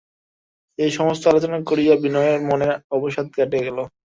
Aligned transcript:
এই 0.79 0.91
সমস্ত 0.91 1.23
আলোচনা 1.27 1.57
করিয়া 1.69 1.93
বিনয়ের 2.03 2.39
মনের 2.49 2.71
অবসাদ 2.95 3.25
কাটিয়া 3.35 3.65
গেল। 3.67 3.77